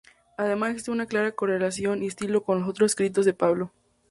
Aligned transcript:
Además 0.35 0.71
existe 0.71 0.89
una 0.89 1.05
clara 1.05 1.31
correlación 1.31 2.01
y 2.01 2.07
estilo 2.07 2.41
con 2.41 2.59
los 2.61 2.67
otros 2.67 2.89
escritos 2.91 3.23
de 3.23 3.35
Pablo. 3.35 3.71